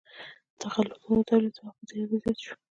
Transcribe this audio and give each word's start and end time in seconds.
د 0.59 0.61
غلو 0.73 0.93
دانو 1.05 1.27
تولید 1.27 1.53
د 1.55 1.57
وخت 1.63 1.77
په 1.79 1.83
تیریدو 1.89 2.17
زیات 2.23 2.37
شو. 2.43 2.55